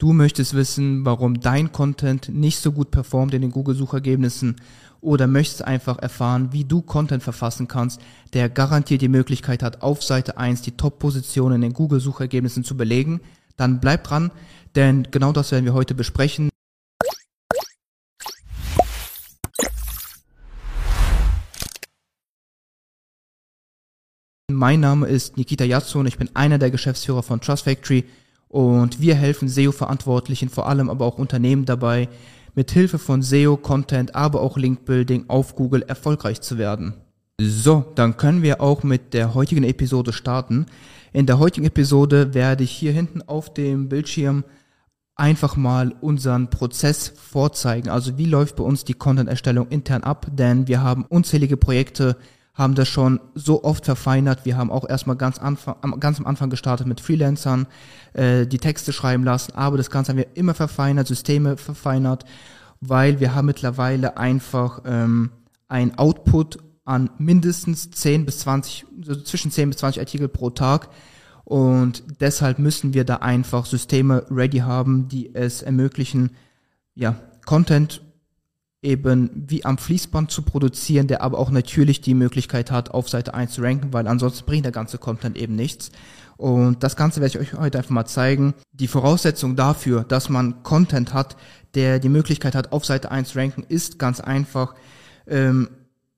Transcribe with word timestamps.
Du 0.00 0.12
möchtest 0.12 0.54
wissen, 0.54 1.04
warum 1.04 1.40
dein 1.40 1.72
Content 1.72 2.28
nicht 2.28 2.60
so 2.60 2.70
gut 2.70 2.92
performt 2.92 3.34
in 3.34 3.42
den 3.42 3.50
Google-Suchergebnissen 3.50 4.54
oder 5.00 5.26
möchtest 5.26 5.64
einfach 5.64 5.98
erfahren, 5.98 6.52
wie 6.52 6.62
du 6.62 6.82
Content 6.82 7.20
verfassen 7.20 7.66
kannst, 7.66 8.00
der 8.32 8.48
garantiert 8.48 9.02
die 9.02 9.08
Möglichkeit 9.08 9.60
hat, 9.60 9.82
auf 9.82 10.04
Seite 10.04 10.38
1 10.38 10.62
die 10.62 10.76
Top-Position 10.76 11.50
in 11.50 11.62
den 11.62 11.72
Google-Suchergebnissen 11.72 12.62
zu 12.62 12.76
belegen, 12.76 13.20
dann 13.56 13.80
bleib 13.80 14.04
dran, 14.04 14.30
denn 14.76 15.08
genau 15.10 15.32
das 15.32 15.50
werden 15.50 15.64
wir 15.64 15.74
heute 15.74 15.96
besprechen. 15.96 16.48
Mein 24.48 24.78
Name 24.78 25.08
ist 25.08 25.36
Nikita 25.36 25.64
Yatsu 25.64 25.98
und 25.98 26.06
ich 26.06 26.18
bin 26.18 26.30
einer 26.36 26.58
der 26.58 26.70
Geschäftsführer 26.70 27.24
von 27.24 27.40
Trust 27.40 27.64
Factory 27.64 28.04
und 28.48 29.00
wir 29.00 29.14
helfen 29.14 29.48
SEO-Verantwortlichen, 29.48 30.48
vor 30.48 30.68
allem 30.68 30.90
aber 30.90 31.04
auch 31.04 31.18
Unternehmen 31.18 31.64
dabei, 31.64 32.08
mit 32.54 32.70
Hilfe 32.70 32.98
von 32.98 33.22
SEO, 33.22 33.56
Content, 33.56 34.14
aber 34.14 34.40
auch 34.40 34.56
Link-Building 34.56 35.26
auf 35.28 35.54
Google 35.54 35.82
erfolgreich 35.82 36.40
zu 36.40 36.58
werden. 36.58 36.94
So, 37.40 37.84
dann 37.94 38.16
können 38.16 38.42
wir 38.42 38.60
auch 38.60 38.82
mit 38.82 39.14
der 39.14 39.34
heutigen 39.34 39.62
Episode 39.62 40.12
starten. 40.12 40.66
In 41.12 41.26
der 41.26 41.38
heutigen 41.38 41.66
Episode 41.66 42.34
werde 42.34 42.64
ich 42.64 42.72
hier 42.72 42.92
hinten 42.92 43.22
auf 43.22 43.54
dem 43.54 43.88
Bildschirm 43.88 44.44
einfach 45.14 45.56
mal 45.56 45.94
unseren 46.00 46.50
Prozess 46.50 47.12
vorzeigen. 47.16 47.90
Also 47.90 48.18
wie 48.18 48.24
läuft 48.24 48.56
bei 48.56 48.64
uns 48.64 48.84
die 48.84 48.94
Content-Erstellung 48.94 49.68
intern 49.68 50.02
ab? 50.02 50.26
Denn 50.32 50.66
wir 50.66 50.82
haben 50.82 51.04
unzählige 51.04 51.56
Projekte, 51.56 52.16
haben 52.58 52.74
das 52.74 52.88
schon 52.88 53.20
so 53.36 53.62
oft 53.62 53.84
verfeinert. 53.84 54.44
Wir 54.44 54.56
haben 54.56 54.72
auch 54.72 54.86
erstmal 54.86 55.14
ganz, 55.14 55.40
ganz 55.40 56.18
am 56.18 56.26
Anfang 56.26 56.50
gestartet 56.50 56.88
mit 56.88 57.00
Freelancern, 57.00 57.68
äh, 58.14 58.46
die 58.46 58.58
Texte 58.58 58.92
schreiben 58.92 59.22
lassen, 59.22 59.52
aber 59.54 59.76
das 59.76 59.90
Ganze 59.90 60.10
haben 60.10 60.18
wir 60.18 60.26
immer 60.34 60.54
verfeinert, 60.54 61.06
Systeme 61.06 61.56
verfeinert, 61.56 62.24
weil 62.80 63.20
wir 63.20 63.36
haben 63.36 63.46
mittlerweile 63.46 64.16
einfach 64.16 64.82
ähm, 64.84 65.30
ein 65.68 65.96
Output 65.98 66.58
an 66.84 67.10
mindestens 67.18 67.92
10 67.92 68.26
bis 68.26 68.40
20, 68.40 68.86
so 69.02 69.14
zwischen 69.14 69.52
10 69.52 69.70
bis 69.70 69.78
20 69.78 70.00
Artikel 70.00 70.26
pro 70.26 70.50
Tag. 70.50 70.88
Und 71.44 72.02
deshalb 72.20 72.58
müssen 72.58 72.92
wir 72.92 73.04
da 73.04 73.16
einfach 73.16 73.66
Systeme 73.66 74.26
ready 74.30 74.58
haben, 74.58 75.06
die 75.08 75.32
es 75.32 75.62
ermöglichen, 75.62 76.32
ja, 76.94 77.14
Content 77.46 78.02
eben 78.82 79.30
wie 79.48 79.64
am 79.64 79.78
Fließband 79.78 80.30
zu 80.30 80.42
produzieren, 80.42 81.08
der 81.08 81.22
aber 81.22 81.38
auch 81.38 81.50
natürlich 81.50 82.00
die 82.00 82.14
Möglichkeit 82.14 82.70
hat, 82.70 82.90
auf 82.90 83.08
Seite 83.08 83.34
1 83.34 83.52
zu 83.52 83.62
ranken, 83.62 83.92
weil 83.92 84.06
ansonsten 84.06 84.46
bringt 84.46 84.64
der 84.64 84.72
ganze 84.72 84.98
Content 84.98 85.36
eben 85.36 85.56
nichts. 85.56 85.90
Und 86.36 86.84
das 86.84 86.94
Ganze 86.94 87.20
werde 87.20 87.36
ich 87.36 87.54
euch 87.54 87.58
heute 87.58 87.78
einfach 87.78 87.90
mal 87.90 88.06
zeigen. 88.06 88.54
Die 88.72 88.86
Voraussetzung 88.86 89.56
dafür, 89.56 90.04
dass 90.04 90.28
man 90.28 90.62
Content 90.62 91.12
hat, 91.12 91.36
der 91.74 91.98
die 91.98 92.08
Möglichkeit 92.08 92.54
hat, 92.54 92.70
auf 92.72 92.84
Seite 92.84 93.10
1 93.10 93.30
zu 93.30 93.38
ranken, 93.38 93.64
ist 93.68 93.98
ganz 93.98 94.20
einfach, 94.20 94.76
ähm, 95.26 95.68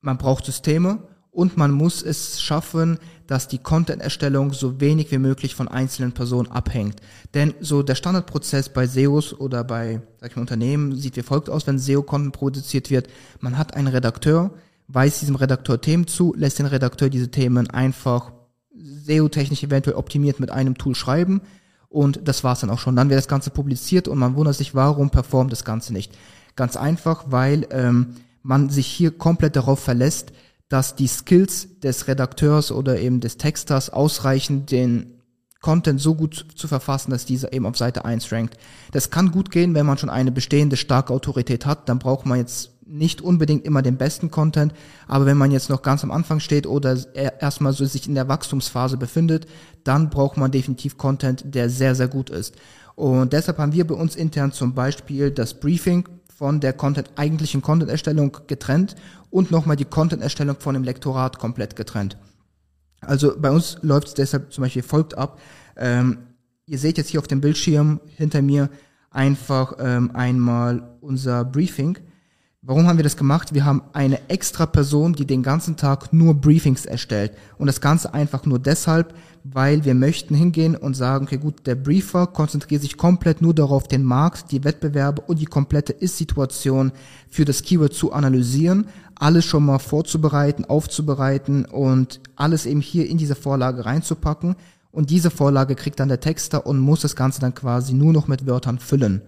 man 0.03 0.19
braucht 0.19 0.45
Systeme 0.45 0.99
und 1.33 1.57
man 1.57 1.71
muss 1.71 2.03
es 2.03 2.41
schaffen, 2.41 2.99
dass 3.27 3.47
die 3.47 3.59
Content-Erstellung 3.59 4.53
so 4.53 4.81
wenig 4.81 5.13
wie 5.13 5.19
möglich 5.19 5.55
von 5.55 5.69
einzelnen 5.69 6.13
Personen 6.13 6.51
abhängt. 6.51 6.97
Denn 7.35 7.55
so 7.61 7.83
der 7.83 7.95
Standardprozess 7.95 8.71
bei 8.71 8.87
SEOs 8.87 9.39
oder 9.39 9.63
bei 9.63 10.01
sag 10.19 10.31
ich 10.31 10.37
mal, 10.37 10.43
Unternehmen 10.43 10.97
sieht 10.97 11.17
wie 11.17 11.23
folgt 11.23 11.49
aus, 11.49 11.67
wenn 11.67 11.79
SEO-Content 11.79 12.33
produziert 12.33 12.91
wird. 12.91 13.09
Man 13.39 13.57
hat 13.57 13.75
einen 13.75 13.87
Redakteur, 13.87 14.51
weist 14.89 15.23
diesem 15.23 15.37
Redakteur 15.37 15.81
Themen 15.81 16.09
zu, 16.09 16.35
lässt 16.37 16.59
den 16.59 16.67
Redakteur 16.67 17.09
diese 17.09 17.31
Themen 17.31 17.71
einfach 17.71 18.33
SEO-technisch 18.75 19.63
eventuell 19.63 19.97
optimiert 19.97 20.41
mit 20.41 20.51
einem 20.51 20.77
Tool 20.77 20.97
schreiben 20.97 21.43
und 21.89 22.21
das 22.25 22.45
war's 22.45 22.61
dann 22.61 22.71
auch 22.71 22.79
schon. 22.79 22.97
Dann 22.97 23.11
wird 23.11 23.19
das 23.19 23.29
Ganze 23.29 23.51
publiziert 23.51 24.09
und 24.09 24.19
man 24.19 24.35
wundert 24.35 24.57
sich, 24.57 24.75
warum 24.75 25.11
performt 25.11 25.53
das 25.53 25.65
Ganze 25.65 25.93
nicht. 25.93 26.17
Ganz 26.57 26.77
einfach, 26.77 27.25
weil 27.29 27.67
ähm, 27.71 28.15
man 28.43 28.71
sich 28.71 28.87
hier 28.87 29.11
komplett 29.11 29.57
darauf 29.57 29.81
verlässt, 29.81 30.33
dass 30.71 30.95
die 30.95 31.09
Skills 31.09 31.81
des 31.81 32.09
Redakteurs 32.09 32.73
oder 32.73 32.99
eben 32.99 33.21
des 33.21 33.37
Texters 33.37 33.91
ausreichen, 33.91 34.65
den 34.65 35.21
Content 35.61 36.01
so 36.01 36.15
gut 36.15 36.47
zu 36.55 36.69
verfassen, 36.69 37.11
dass 37.11 37.27
dieser 37.27 37.53
eben 37.53 37.67
auf 37.67 37.77
Seite 37.77 38.07
1 38.07 38.33
rankt. 38.33 38.57
Das 38.93 39.11
kann 39.11 39.31
gut 39.31 39.51
gehen, 39.51 39.75
wenn 39.75 39.85
man 39.85 39.99
schon 39.99 40.09
eine 40.09 40.33
bestehende 40.33 40.79
starke 40.79 41.13
Autorität 41.13 41.67
hat, 41.67 41.89
dann 41.89 41.99
braucht 41.99 42.25
man 42.25 42.39
jetzt 42.39 42.71
nicht 42.87 43.21
unbedingt 43.21 43.65
immer 43.65 43.83
den 43.83 43.99
besten 43.99 44.31
Content, 44.31 44.73
aber 45.07 45.27
wenn 45.27 45.37
man 45.37 45.51
jetzt 45.51 45.71
noch 45.71 45.83
ganz 45.83 46.03
am 46.03 46.11
Anfang 46.11 46.41
steht 46.41 46.67
oder 46.67 46.97
erstmal 47.15 47.73
so 47.73 47.85
sich 47.85 48.09
in 48.09 48.15
der 48.15 48.29
Wachstumsphase 48.29 48.97
befindet, 48.97 49.47
dann 49.85 50.09
braucht 50.09 50.37
man 50.37 50.51
definitiv 50.51 50.97
Content, 50.97 51.45
der 51.45 51.69
sehr, 51.69 51.95
sehr 51.95 52.09
gut 52.09 52.31
ist. 52.31 52.55
Und 52.95 53.33
deshalb 53.33 53.59
haben 53.59 53.73
wir 53.73 53.87
bei 53.87 53.95
uns 53.95 54.17
intern 54.17 54.53
zum 54.53 54.75
Beispiel 54.75 55.31
das 55.31 55.55
Briefing 55.55 56.09
von 56.41 56.59
der 56.59 56.73
Content, 56.73 57.11
eigentlichen 57.17 57.61
Content-Erstellung 57.61 58.35
getrennt 58.47 58.97
und 59.29 59.51
nochmal 59.51 59.77
die 59.77 59.85
Content-Erstellung 59.85 60.57
von 60.59 60.73
dem 60.73 60.85
Lektorat 60.85 61.39
komplett 61.39 61.77
getrennt. 61.77 62.17
Also 63.03 63.35
bei 63.39 63.51
uns 63.51 63.77
läuft 63.83 64.09
es 64.09 64.15
deshalb 64.15 64.51
zum 64.51 64.63
Beispiel 64.63 64.83
folgt 64.83 65.19
ab. 65.19 65.39
Ähm, 65.77 66.17
ihr 66.65 66.79
seht 66.79 66.97
jetzt 66.97 67.11
hier 67.11 67.21
auf 67.21 67.27
dem 67.27 67.43
Bildschirm 67.43 68.01
hinter 68.17 68.41
mir 68.41 68.71
einfach 69.11 69.75
ähm, 69.81 70.13
einmal 70.15 70.97
unser 71.03 71.45
Briefing. 71.45 71.99
Warum 72.63 72.87
haben 72.87 72.97
wir 72.97 73.05
das 73.05 73.19
gemacht? 73.19 73.53
Wir 73.53 73.67
haben 73.67 73.83
eine 73.93 74.31
extra 74.31 74.65
Person, 74.65 75.13
die 75.13 75.27
den 75.27 75.43
ganzen 75.43 75.77
Tag 75.77 76.11
nur 76.11 76.33
Briefings 76.33 76.87
erstellt. 76.87 77.33
Und 77.59 77.67
das 77.67 77.83
Ganze 77.83 78.15
einfach 78.15 78.47
nur 78.47 78.59
deshalb, 78.59 79.13
weil 79.45 79.85
wir 79.85 79.95
möchten 79.95 80.35
hingehen 80.35 80.77
und 80.77 80.95
sagen, 80.95 81.27
okay 81.27 81.39
gut, 81.39 81.67
der 81.67 81.75
Briefer 81.75 82.27
konzentriert 82.27 82.83
sich 82.83 82.97
komplett 82.97 83.41
nur 83.43 83.55
darauf, 83.55 83.89
den 83.89 84.03
Markt, 84.03 84.53
die 84.53 84.65
Wettbewerbe 84.65 85.23
und 85.23 85.41
die 85.41 85.47
komplette 85.47 85.93
Ist-Situation 85.93 86.93
für 87.29 87.45
das 87.45 87.63
Keyword 87.63 87.95
zu 87.95 88.13
analysieren, 88.13 88.87
alles 89.15 89.45
schon 89.45 89.65
mal 89.65 89.79
vorzubereiten, 89.79 90.65
aufzubereiten 90.65 91.65
und 91.65 92.21
alles 92.37 92.67
eben 92.67 92.81
hier 92.81 93.09
in 93.09 93.19
diese 93.19 93.35
Vorlage 93.35 93.85
reinzupacken. 93.85 94.57
Und 94.93 95.11
diese 95.11 95.31
Vorlage 95.31 95.77
kriegt 95.77 96.01
dann 96.01 96.09
der 96.09 96.21
Texter 96.21 96.67
und 96.67 96.79
muss 96.79 97.01
das 97.01 97.15
Ganze 97.15 97.41
dann 97.41 97.55
quasi 97.55 97.93
nur 97.93 98.13
noch 98.13 98.27
mit 98.27 98.47
Wörtern 98.47 98.79
füllen. 98.79 99.23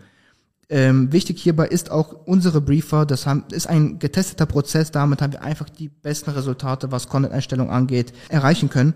Ähm, 0.69 1.13
wichtig 1.13 1.41
hierbei 1.41 1.67
ist 1.67 1.91
auch 1.91 2.15
unsere 2.25 2.63
Briefer, 2.63 3.05
das 3.05 3.27
haben, 3.27 3.45
ist 3.53 3.69
ein 3.69 3.99
getesteter 3.99 4.47
Prozess, 4.47 4.91
damit 4.91 5.21
haben 5.21 5.35
wir 5.35 5.43
einfach 5.43 5.69
die 5.69 5.89
besten 5.89 6.31
Resultate, 6.31 6.91
was 6.91 7.09
Content-Einstellung 7.09 7.69
angeht, 7.69 8.15
erreichen 8.31 8.71
können. 8.71 8.95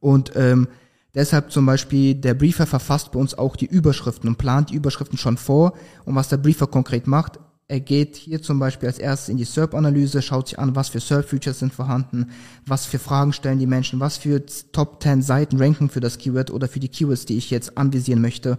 Und 0.00 0.32
ähm, 0.34 0.68
deshalb 1.14 1.52
zum 1.52 1.66
Beispiel, 1.66 2.14
der 2.14 2.34
Briefer 2.34 2.66
verfasst 2.66 3.12
bei 3.12 3.20
uns 3.20 3.36
auch 3.36 3.56
die 3.56 3.66
Überschriften 3.66 4.28
und 4.28 4.38
plant 4.38 4.70
die 4.70 4.74
Überschriften 4.74 5.18
schon 5.18 5.36
vor. 5.36 5.74
Und 6.04 6.14
was 6.14 6.28
der 6.28 6.38
Briefer 6.38 6.66
konkret 6.66 7.06
macht, 7.06 7.38
er 7.68 7.80
geht 7.80 8.16
hier 8.16 8.42
zum 8.42 8.58
Beispiel 8.58 8.88
als 8.88 8.98
erstes 8.98 9.28
in 9.28 9.36
die 9.36 9.44
SERP-Analyse, 9.44 10.22
schaut 10.22 10.48
sich 10.48 10.58
an, 10.58 10.74
was 10.74 10.88
für 10.88 10.98
SERP-Features 10.98 11.60
sind 11.60 11.72
vorhanden, 11.72 12.30
was 12.66 12.84
für 12.84 12.98
Fragen 12.98 13.32
stellen 13.32 13.60
die 13.60 13.66
Menschen, 13.68 14.00
was 14.00 14.16
für 14.16 14.44
Top 14.72 15.00
10 15.00 15.22
Seiten 15.22 15.56
ranken 15.58 15.88
für 15.88 16.00
das 16.00 16.18
Keyword 16.18 16.50
oder 16.50 16.66
für 16.66 16.80
die 16.80 16.88
Keywords, 16.88 17.26
die 17.26 17.38
ich 17.38 17.50
jetzt 17.50 17.78
anvisieren 17.78 18.20
möchte 18.20 18.58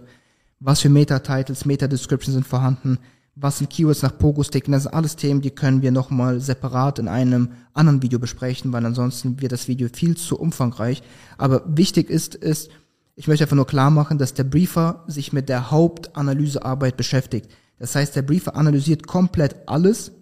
was 0.64 0.80
für 0.80 0.88
Meta-Titles, 0.88 1.64
Meta-Descriptions 1.64 2.34
sind 2.34 2.46
vorhanden, 2.46 2.98
was 3.34 3.58
sind 3.58 3.70
Keywords 3.70 4.02
nach 4.02 4.16
Pogo-Sticken, 4.18 4.72
das 4.72 4.82
sind 4.84 4.94
alles 4.94 5.16
Themen, 5.16 5.40
die 5.40 5.50
können 5.50 5.80
wir 5.80 5.90
nochmal 5.90 6.40
separat 6.40 6.98
in 6.98 7.08
einem 7.08 7.52
anderen 7.72 8.02
Video 8.02 8.18
besprechen, 8.18 8.72
weil 8.72 8.84
ansonsten 8.84 9.40
wird 9.40 9.52
das 9.52 9.68
Video 9.68 9.88
viel 9.92 10.16
zu 10.16 10.38
umfangreich. 10.38 11.02
Aber 11.38 11.62
wichtig 11.66 12.10
ist, 12.10 12.34
ist, 12.34 12.70
ich 13.16 13.28
möchte 13.28 13.44
einfach 13.44 13.56
nur 13.56 13.66
klar 13.66 13.90
machen, 13.90 14.18
dass 14.18 14.34
der 14.34 14.44
Briefer 14.44 15.04
sich 15.06 15.32
mit 15.32 15.48
der 15.48 15.70
Hauptanalysearbeit 15.70 16.96
beschäftigt. 16.96 17.50
Das 17.78 17.94
heißt, 17.94 18.14
der 18.14 18.22
Briefer 18.22 18.54
analysiert 18.54 19.06
komplett 19.06 19.56
alles 19.66 20.12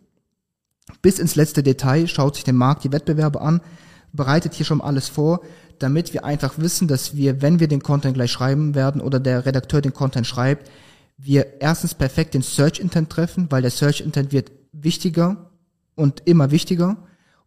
bis 1.02 1.18
ins 1.18 1.36
letzte 1.36 1.62
Detail, 1.62 2.06
schaut 2.06 2.36
sich 2.36 2.44
den 2.44 2.56
Markt, 2.56 2.84
die 2.84 2.92
Wettbewerbe 2.92 3.40
an, 3.40 3.60
bereitet 4.12 4.54
hier 4.54 4.66
schon 4.66 4.80
alles 4.80 5.08
vor, 5.08 5.40
damit 5.78 6.12
wir 6.12 6.24
einfach 6.24 6.58
wissen, 6.58 6.88
dass 6.88 7.16
wir, 7.16 7.42
wenn 7.42 7.60
wir 7.60 7.68
den 7.68 7.82
Content 7.82 8.14
gleich 8.14 8.30
schreiben 8.30 8.74
werden 8.74 9.00
oder 9.00 9.18
der 9.18 9.46
Redakteur 9.46 9.80
den 9.80 9.94
Content 9.94 10.26
schreibt, 10.26 10.70
wir 11.22 11.60
erstens 11.60 11.94
perfekt 11.94 12.34
den 12.34 12.42
Search 12.42 12.80
Intent 12.80 13.10
treffen, 13.10 13.46
weil 13.50 13.62
der 13.62 13.70
Search 13.70 14.00
Intent 14.00 14.32
wird 14.32 14.50
wichtiger 14.72 15.50
und 15.94 16.22
immer 16.24 16.50
wichtiger 16.50 16.96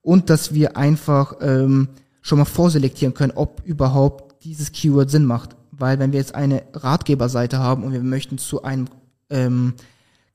und 0.01 0.29
dass 0.29 0.53
wir 0.53 0.77
einfach 0.77 1.37
ähm, 1.41 1.89
schon 2.21 2.37
mal 2.37 2.45
vorselektieren 2.45 3.13
können, 3.13 3.33
ob 3.35 3.61
überhaupt 3.65 4.43
dieses 4.43 4.71
Keyword 4.71 5.09
Sinn 5.09 5.25
macht. 5.25 5.55
Weil 5.71 5.97
wenn 5.97 6.11
wir 6.11 6.19
jetzt 6.19 6.35
eine 6.35 6.63
Ratgeberseite 6.73 7.57
haben 7.57 7.83
und 7.83 7.93
wir 7.93 8.03
möchten 8.03 8.37
zu 8.37 8.63
einem 8.63 8.87
ähm, 9.29 9.73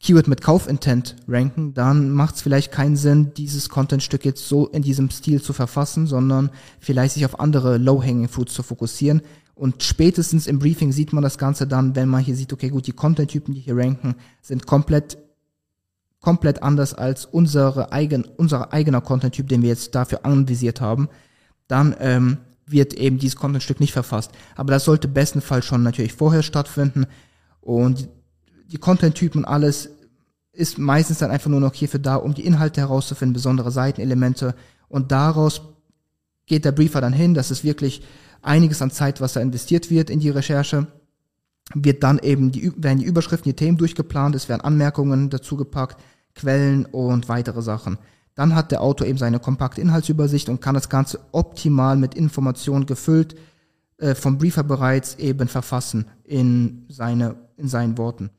Keyword 0.00 0.28
mit 0.28 0.42
Kaufintent 0.42 1.16
ranken, 1.26 1.74
dann 1.74 2.10
macht 2.10 2.36
es 2.36 2.42
vielleicht 2.42 2.72
keinen 2.72 2.96
Sinn, 2.96 3.32
dieses 3.36 3.68
Contentstück 3.68 4.24
jetzt 4.24 4.48
so 4.48 4.66
in 4.68 4.82
diesem 4.82 5.10
Stil 5.10 5.42
zu 5.42 5.52
verfassen, 5.52 6.06
sondern 6.06 6.50
vielleicht 6.78 7.14
sich 7.14 7.24
auf 7.24 7.40
andere 7.40 7.78
Low-Hanging 7.78 8.28
Fruits 8.28 8.54
zu 8.54 8.62
fokussieren. 8.62 9.22
Und 9.58 9.82
spätestens 9.82 10.46
im 10.46 10.58
Briefing 10.58 10.92
sieht 10.92 11.12
man 11.12 11.22
das 11.22 11.36
Ganze 11.36 11.66
dann, 11.66 11.96
wenn 11.96 12.08
man 12.08 12.22
hier 12.22 12.36
sieht, 12.36 12.52
okay, 12.52 12.68
gut, 12.68 12.86
die 12.86 12.92
Content-Typen, 12.92 13.54
die 13.54 13.60
hier 13.60 13.76
ranken, 13.76 14.14
sind 14.40 14.66
komplett 14.66 15.18
komplett 16.20 16.62
anders 16.62 16.94
als 16.94 17.26
unsere 17.26 17.92
eigen, 17.92 18.24
unser 18.24 18.72
eigener 18.72 19.00
Content-Typ, 19.00 19.48
den 19.48 19.62
wir 19.62 19.68
jetzt 19.68 19.94
dafür 19.94 20.24
anvisiert 20.24 20.80
haben, 20.80 21.08
dann 21.68 21.94
ähm, 22.00 22.38
wird 22.66 22.94
eben 22.94 23.18
dieses 23.18 23.36
Content-Stück 23.36 23.80
nicht 23.80 23.92
verfasst. 23.92 24.32
Aber 24.56 24.72
das 24.72 24.84
sollte 24.84 25.08
bestenfalls 25.08 25.64
schon 25.64 25.82
natürlich 25.82 26.12
vorher 26.12 26.42
stattfinden, 26.42 27.06
Und 27.60 28.08
die 28.70 28.78
Content-Typen 28.78 29.44
und 29.44 29.44
alles 29.44 29.90
ist 30.52 30.78
meistens 30.78 31.18
dann 31.18 31.30
einfach 31.30 31.50
nur 31.50 31.60
noch 31.60 31.74
hierfür 31.74 32.00
da, 32.00 32.16
um 32.16 32.34
die 32.34 32.44
Inhalte 32.44 32.80
herauszufinden, 32.80 33.32
besondere 33.32 33.70
Seitenelemente. 33.70 34.54
Und 34.88 35.12
daraus 35.12 35.62
geht 36.46 36.64
der 36.64 36.72
Briefer 36.72 37.00
dann 37.00 37.12
hin, 37.12 37.34
das 37.34 37.50
ist 37.50 37.62
wirklich 37.62 38.02
einiges 38.42 38.82
an 38.82 38.90
Zeit, 38.90 39.20
was 39.20 39.34
da 39.34 39.40
investiert 39.40 39.90
wird 39.90 40.10
in 40.10 40.20
die 40.20 40.30
Recherche. 40.30 40.86
Wird 41.74 42.02
dann 42.02 42.18
eben 42.18 42.50
die, 42.50 42.72
werden 42.76 42.98
die 42.98 43.04
Überschriften, 43.04 43.50
die 43.50 43.56
Themen 43.56 43.76
durchgeplant, 43.76 44.34
es 44.34 44.48
werden 44.48 44.62
Anmerkungen 44.62 45.28
dazu 45.28 45.56
gepackt, 45.56 46.00
Quellen 46.34 46.86
und 46.86 47.28
weitere 47.28 47.62
Sachen. 47.62 47.98
Dann 48.34 48.54
hat 48.54 48.70
der 48.70 48.82
Autor 48.82 49.06
eben 49.06 49.18
seine 49.18 49.40
kompakte 49.40 49.80
Inhaltsübersicht 49.80 50.48
und 50.48 50.60
kann 50.60 50.74
das 50.74 50.88
Ganze 50.88 51.20
optimal 51.32 51.96
mit 51.96 52.14
Informationen 52.14 52.86
gefüllt 52.86 53.36
äh, 53.98 54.14
vom 54.14 54.38
Briefer 54.38 54.62
bereits 54.62 55.16
eben 55.16 55.48
verfassen 55.48 56.06
in 56.24 56.86
seine 56.88 57.34
in 57.56 57.68
seinen 57.68 57.98
Worten. 57.98 58.30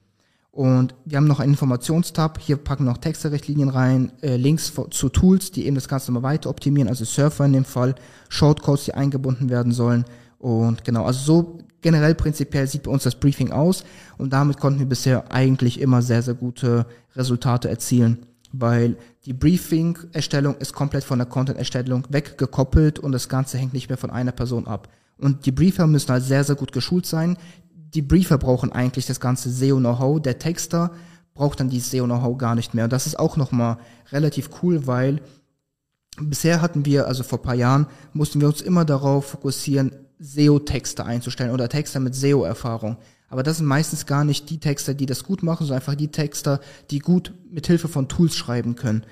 Und 0.60 0.94
wir 1.06 1.16
haben 1.16 1.28
noch 1.28 1.40
einen 1.40 1.54
Informationstab. 1.54 2.38
Hier 2.38 2.58
packen 2.58 2.84
noch 2.84 2.98
Texterichtlinien 2.98 3.70
rein, 3.70 4.12
äh, 4.22 4.36
Links 4.36 4.74
zu 4.90 5.08
Tools, 5.08 5.52
die 5.52 5.66
eben 5.66 5.76
das 5.76 5.88
Ganze 5.88 6.12
mal 6.12 6.22
weiter 6.22 6.50
optimieren, 6.50 6.90
also 6.90 7.06
Surfer 7.06 7.46
in 7.46 7.54
dem 7.54 7.64
Fall, 7.64 7.96
Shortcodes, 8.28 8.84
die 8.84 8.94
eingebunden 8.94 9.50
werden 9.50 9.72
sollen. 9.72 10.04
Und 10.38 10.84
genau, 10.84 11.06
also 11.06 11.22
so 11.22 11.60
generell 11.80 12.14
prinzipiell 12.14 12.68
sieht 12.68 12.84
bei 12.84 12.92
uns 12.92 13.04
das 13.04 13.16
Briefing 13.16 13.54
aus. 13.54 13.86
Und 14.18 14.34
damit 14.34 14.60
konnten 14.60 14.80
wir 14.80 14.86
bisher 14.86 15.32
eigentlich 15.32 15.80
immer 15.80 16.02
sehr, 16.02 16.24
sehr 16.24 16.34
gute 16.34 16.86
Resultate 17.16 17.70
erzielen 17.70 18.26
weil 18.52 18.98
die 19.26 19.34
Briefing-Erstellung 19.34 20.56
ist 20.58 20.74
komplett 20.74 21.04
von 21.04 21.20
der 21.20 21.28
Content-Erstellung 21.28 22.08
weggekoppelt 22.10 22.98
und 22.98 23.12
das 23.12 23.30
Ganze 23.30 23.60
hängt 23.60 23.76
nicht 23.76 23.90
mehr 23.90 23.98
von 24.00 24.10
einer 24.10 24.32
Person 24.32 24.66
ab. 24.66 24.90
Und 25.20 25.46
die 25.46 25.52
Briefer 25.52 25.86
müssen 25.86 26.10
halt 26.12 26.24
sehr, 26.24 26.44
sehr 26.44 26.56
gut 26.56 26.72
geschult 26.72 27.06
sein. 27.06 27.38
Die 27.94 28.02
Briefer 28.02 28.38
brauchen 28.38 28.72
eigentlich 28.72 29.06
das 29.06 29.20
ganze 29.20 29.50
SEO-Know-how. 29.50 30.22
Der 30.22 30.40
Texter 30.40 30.92
braucht 31.34 31.60
dann 31.60 31.70
dieses 31.70 31.92
SEO-Know-how 31.92 32.38
gar 32.38 32.56
nicht 32.56 32.74
mehr. 32.74 32.84
Und 32.86 32.94
das 32.94 33.08
ist 33.08 33.18
auch 33.18 33.38
nochmal 33.38 33.78
relativ 34.12 34.50
cool, 34.62 34.86
weil 34.88 35.22
bisher 36.20 36.62
hatten 36.62 36.86
wir, 36.86 37.08
also 37.08 37.24
vor 37.24 37.42
paar 37.42 37.56
Jahren, 37.56 37.88
mussten 38.14 38.42
wir 38.42 38.48
uns 38.48 38.62
immer 38.62 38.86
darauf 38.86 39.28
fokussieren, 39.28 39.92
SEO-Texte 40.20 41.06
einzustellen 41.06 41.52
oder 41.52 41.70
Texte 41.70 42.00
mit 42.00 42.14
SEO-Erfahrung. 42.14 42.98
Aber 43.30 43.44
das 43.44 43.58
sind 43.58 43.68
meistens 43.68 44.06
gar 44.06 44.26
nicht 44.26 44.50
die 44.50 44.60
Texter, 44.60 44.94
die 44.94 45.06
das 45.06 45.24
gut 45.24 45.44
machen, 45.44 45.66
sondern 45.66 45.82
einfach 45.82 45.96
die 45.96 46.12
Texter, 46.12 46.60
die 46.92 47.00
gut 47.00 47.34
mit 47.50 47.68
Hilfe 47.68 47.88
von 47.88 48.10
Tools 48.10 48.36
schreiben 48.36 48.76
können. 48.76 49.06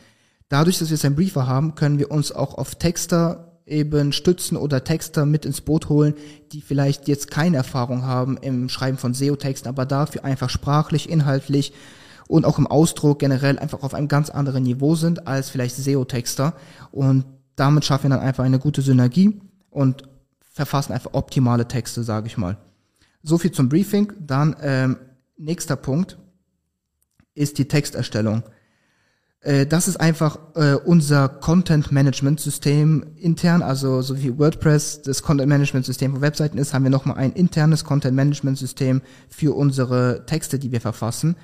Dadurch, 0.49 0.79
dass 0.79 0.89
wir 0.89 0.95
jetzt 0.95 1.05
einen 1.05 1.15
Briefer 1.15 1.47
haben, 1.47 1.75
können 1.75 1.99
wir 1.99 2.11
uns 2.11 2.31
auch 2.31 2.55
auf 2.55 2.75
Texter 2.75 3.56
eben 3.67 4.13
stützen 4.13 4.57
oder 4.57 4.83
Texter 4.83 5.25
mit 5.25 5.45
ins 5.45 5.61
Boot 5.61 5.89
holen, 5.89 6.15
die 6.51 6.61
vielleicht 6.61 7.07
jetzt 7.07 7.29
keine 7.29 7.57
Erfahrung 7.57 8.03
haben 8.03 8.37
im 8.37 8.69
Schreiben 8.69 8.97
von 8.97 9.13
SEO-Texten, 9.13 9.67
aber 9.67 9.85
dafür 9.85 10.23
einfach 10.23 10.49
sprachlich, 10.49 11.09
inhaltlich 11.09 11.73
und 12.27 12.45
auch 12.45 12.57
im 12.57 12.67
Ausdruck 12.67 13.19
generell 13.19 13.59
einfach 13.59 13.83
auf 13.83 13.93
einem 13.93 14.07
ganz 14.07 14.29
anderen 14.29 14.63
Niveau 14.63 14.95
sind 14.95 15.27
als 15.27 15.49
vielleicht 15.49 15.75
SEO-Texter. 15.75 16.53
Und 16.91 17.25
damit 17.55 17.85
schaffen 17.85 18.09
wir 18.09 18.17
dann 18.17 18.25
einfach 18.25 18.43
eine 18.43 18.59
gute 18.59 18.81
Synergie 18.81 19.39
und 19.69 20.03
verfassen 20.51 20.93
einfach 20.93 21.13
optimale 21.13 21.67
Texte, 21.67 22.03
sage 22.03 22.27
ich 22.27 22.37
mal. 22.37 22.57
So 23.23 23.37
viel 23.37 23.51
zum 23.51 23.69
Briefing. 23.69 24.13
Dann 24.19 24.55
ähm, 24.61 24.97
nächster 25.37 25.75
Punkt 25.75 26.17
ist 27.33 27.57
die 27.57 27.67
Texterstellung. 27.67 28.43
Äh, 29.41 29.65
das 29.65 29.87
ist 29.87 29.97
einfach 29.97 30.37
äh, 30.55 30.73
unser 30.73 31.29
Content 31.29 31.91
Management 31.91 32.39
System 32.39 33.05
intern, 33.17 33.61
also 33.61 34.01
so 34.01 34.21
wie 34.21 34.37
WordPress 34.37 35.01
das 35.03 35.21
Content 35.23 35.49
Management 35.49 35.85
System 35.85 36.13
von 36.13 36.21
Webseiten 36.21 36.57
ist, 36.57 36.73
haben 36.73 36.83
wir 36.83 36.91
nochmal 36.91 37.17
ein 37.17 37.33
internes 37.33 37.83
Content 37.83 38.15
Management 38.15 38.57
System 38.57 39.01
für 39.29 39.55
unsere 39.55 40.25
Texte, 40.25 40.59
die 40.59 40.71
wir 40.71 40.81
verfassen. 40.81 41.35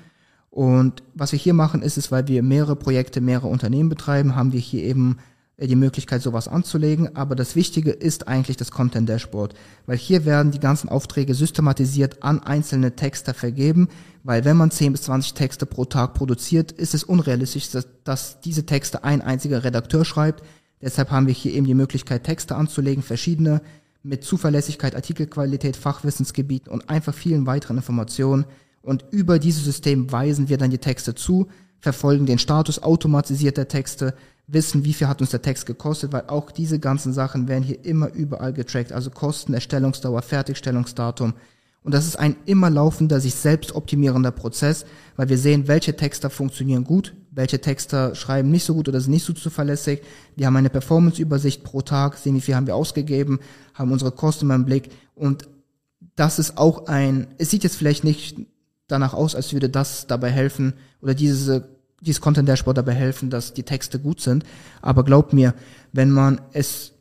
Und 0.50 1.02
was 1.14 1.32
wir 1.32 1.38
hier 1.38 1.54
machen, 1.54 1.82
ist 1.82 1.98
es, 1.98 2.12
weil 2.12 2.28
wir 2.28 2.42
mehrere 2.42 2.76
Projekte, 2.76 3.20
mehrere 3.20 3.48
Unternehmen 3.48 3.88
betreiben, 3.88 4.36
haben 4.36 4.52
wir 4.52 4.60
hier 4.60 4.84
eben 4.84 5.18
die 5.58 5.76
Möglichkeit, 5.76 6.22
sowas 6.22 6.48
anzulegen. 6.48 7.16
Aber 7.16 7.34
das 7.34 7.54
Wichtige 7.54 7.90
ist 7.90 8.28
eigentlich 8.28 8.56
das 8.56 8.70
Content 8.70 9.08
Dashboard, 9.08 9.54
weil 9.86 9.96
hier 9.96 10.24
werden 10.24 10.52
die 10.52 10.60
ganzen 10.60 10.88
Aufträge 10.88 11.34
systematisiert 11.34 12.22
an 12.22 12.40
einzelne 12.40 12.96
Texter 12.96 13.34
vergeben, 13.34 13.88
weil 14.24 14.44
wenn 14.44 14.56
man 14.56 14.70
10 14.70 14.92
bis 14.92 15.02
20 15.02 15.34
Texte 15.34 15.66
pro 15.66 15.84
Tag 15.84 16.14
produziert, 16.14 16.72
ist 16.72 16.94
es 16.94 17.04
unrealistisch, 17.04 17.70
dass, 17.70 17.86
dass 18.04 18.40
diese 18.40 18.66
Texte 18.66 19.04
ein 19.04 19.22
einziger 19.22 19.62
Redakteur 19.64 20.04
schreibt. 20.04 20.42
Deshalb 20.82 21.10
haben 21.10 21.26
wir 21.26 21.34
hier 21.34 21.52
eben 21.52 21.66
die 21.66 21.74
Möglichkeit, 21.74 22.24
Texte 22.24 22.56
anzulegen, 22.56 23.02
verschiedene 23.02 23.62
mit 24.02 24.22
Zuverlässigkeit, 24.22 24.94
Artikelqualität, 24.94 25.76
Fachwissensgebieten 25.76 26.70
und 26.70 26.90
einfach 26.90 27.14
vielen 27.14 27.46
weiteren 27.46 27.78
Informationen. 27.78 28.44
Und 28.82 29.04
über 29.10 29.38
dieses 29.38 29.64
System 29.64 30.12
weisen 30.12 30.50
wir 30.50 30.58
dann 30.58 30.70
die 30.70 30.78
Texte 30.78 31.14
zu, 31.14 31.48
verfolgen 31.84 32.24
den 32.24 32.38
Status 32.38 32.82
automatisierter 32.82 33.68
Texte, 33.68 34.14
wissen, 34.46 34.86
wie 34.86 34.94
viel 34.94 35.06
hat 35.06 35.20
uns 35.20 35.30
der 35.30 35.42
Text 35.42 35.66
gekostet, 35.66 36.12
weil 36.12 36.24
auch 36.28 36.50
diese 36.50 36.78
ganzen 36.78 37.12
Sachen 37.12 37.46
werden 37.46 37.62
hier 37.62 37.84
immer 37.84 38.10
überall 38.10 38.54
getrackt, 38.54 38.90
also 38.90 39.10
Kosten, 39.10 39.52
Erstellungsdauer, 39.52 40.22
Fertigstellungsdatum. 40.22 41.34
Und 41.82 41.92
das 41.92 42.06
ist 42.06 42.18
ein 42.18 42.36
immer 42.46 42.70
laufender, 42.70 43.20
sich 43.20 43.34
selbst 43.34 43.74
optimierender 43.74 44.30
Prozess, 44.30 44.86
weil 45.16 45.28
wir 45.28 45.36
sehen, 45.36 45.68
welche 45.68 45.94
Texter 45.94 46.30
funktionieren 46.30 46.84
gut, 46.84 47.14
welche 47.30 47.60
Texter 47.60 48.14
schreiben 48.14 48.50
nicht 48.50 48.64
so 48.64 48.72
gut 48.72 48.88
oder 48.88 49.02
sind 49.02 49.12
nicht 49.12 49.26
so 49.26 49.34
zuverlässig. 49.34 50.00
Wir 50.36 50.46
haben 50.46 50.56
eine 50.56 50.70
Performance-Übersicht 50.70 51.64
pro 51.64 51.82
Tag, 51.82 52.16
sehen, 52.16 52.34
wie 52.34 52.40
viel 52.40 52.54
haben 52.54 52.66
wir 52.66 52.76
ausgegeben, 52.76 53.40
haben 53.74 53.92
unsere 53.92 54.12
Kosten 54.12 54.48
im 54.50 54.64
Blick. 54.64 54.88
Und 55.14 55.46
das 56.16 56.38
ist 56.38 56.56
auch 56.56 56.86
ein, 56.86 57.26
es 57.36 57.50
sieht 57.50 57.62
jetzt 57.62 57.76
vielleicht 57.76 58.04
nicht 58.04 58.38
danach 58.86 59.14
aus, 59.14 59.34
als 59.34 59.52
würde 59.52 59.68
das 59.68 60.06
dabei 60.06 60.30
helfen 60.30 60.74
oder 61.00 61.14
diese 61.14 61.74
dieses 62.04 62.20
Content 62.20 62.48
Dashboard 62.48 62.76
dabei 62.76 62.92
helfen, 62.92 63.30
dass 63.30 63.54
die 63.54 63.62
Texte 63.62 63.98
gut 63.98 64.20
sind. 64.20 64.44
Aber 64.82 65.04
glaubt 65.04 65.32
mir, 65.32 65.54
wenn 65.92 66.10
man 66.10 66.40
es 66.52 66.92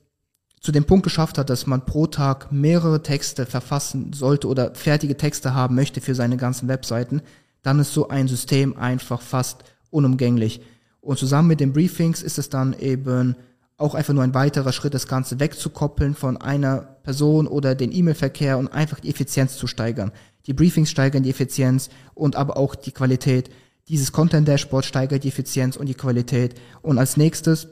zu 0.59 0.71
dem 0.71 0.85
Punkt 0.85 1.03
geschafft 1.03 1.37
hat, 1.37 1.49
dass 1.49 1.67
man 1.67 1.85
pro 1.85 2.07
Tag 2.07 2.51
mehrere 2.51 3.03
Texte 3.03 3.45
verfassen 3.45 4.13
sollte 4.13 4.47
oder 4.47 4.73
fertige 4.75 5.17
Texte 5.17 5.53
haben 5.53 5.75
möchte 5.75 5.99
für 5.99 6.15
seine 6.15 6.37
ganzen 6.37 6.69
Webseiten, 6.69 7.21
dann 7.61 7.79
ist 7.79 7.93
so 7.93 8.07
ein 8.07 8.27
System 8.27 8.77
einfach 8.77 9.21
fast 9.21 9.65
unumgänglich. 9.89 10.61
Und 11.01 11.19
zusammen 11.19 11.49
mit 11.49 11.59
den 11.59 11.73
Briefings 11.73 12.23
ist 12.23 12.37
es 12.37 12.49
dann 12.49 12.73
eben 12.79 13.35
auch 13.77 13.95
einfach 13.95 14.13
nur 14.13 14.23
ein 14.23 14.33
weiterer 14.33 14.71
Schritt, 14.71 14.93
das 14.93 15.07
Ganze 15.07 15.41
wegzukoppeln 15.41 16.15
von 16.15 16.37
einer 16.37 16.77
Person 17.03 17.47
oder 17.47 17.75
den 17.75 17.91
E-Mail-Verkehr 17.91 18.57
und 18.57 18.69
einfach 18.69 19.01
die 19.01 19.09
Effizienz 19.09 19.57
zu 19.57 19.67
steigern. 19.67 20.13
Die 20.45 20.53
Briefings 20.53 20.89
steigern 20.89 21.23
die 21.23 21.29
Effizienz 21.29 21.89
und 22.13 22.35
aber 22.35 22.57
auch 22.57 22.75
die 22.75 22.91
Qualität. 22.91 23.49
Dieses 23.87 24.11
Content 24.11 24.47
Dashboard 24.47 24.85
steigert 24.85 25.23
die 25.23 25.29
Effizienz 25.29 25.77
und 25.77 25.87
die 25.87 25.93
Qualität. 25.93 26.55
Und 26.81 26.97
als 26.97 27.17
nächstes, 27.17 27.67